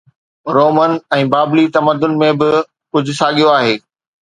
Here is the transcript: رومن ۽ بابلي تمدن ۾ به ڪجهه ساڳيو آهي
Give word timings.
رومن 0.55 0.95
۽ 1.17 1.27
بابلي 1.35 1.67
تمدن 1.77 2.17
۾ 2.23 2.31
به 2.41 2.51
ڪجهه 2.91 3.19
ساڳيو 3.21 3.47
آهي 3.57 3.75